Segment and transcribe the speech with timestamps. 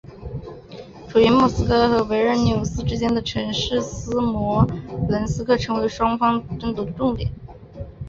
[1.07, 4.65] 处于莫斯科和维尔纽斯之间的城市斯摩
[5.07, 7.29] 棱斯克成为双方争夺重点。